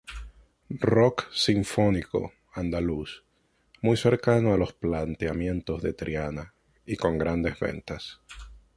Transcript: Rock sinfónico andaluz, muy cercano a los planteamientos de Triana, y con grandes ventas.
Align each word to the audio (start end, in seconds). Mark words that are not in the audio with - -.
Rock 0.79 1.29
sinfónico 1.31 2.33
andaluz, 2.55 3.23
muy 3.83 3.97
cercano 3.97 4.51
a 4.51 4.57
los 4.57 4.73
planteamientos 4.73 5.83
de 5.83 5.93
Triana, 5.93 6.55
y 6.87 6.95
con 6.95 7.19
grandes 7.19 7.59
ventas. 7.59 8.19